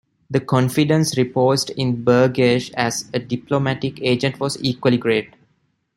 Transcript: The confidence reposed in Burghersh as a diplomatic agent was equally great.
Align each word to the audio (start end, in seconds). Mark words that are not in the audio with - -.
The 0.31 0.39
confidence 0.39 1.15
reposed 1.15 1.69
in 1.77 2.03
Burghersh 2.03 2.73
as 2.73 3.07
a 3.13 3.19
diplomatic 3.19 4.01
agent 4.01 4.39
was 4.39 4.57
equally 4.63 4.97
great. 4.97 5.35